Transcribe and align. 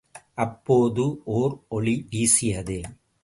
அப்போது 0.35 1.03
ஓர் 1.33 1.53
ஒளி 1.69 1.95
வீசியது! 2.09 2.79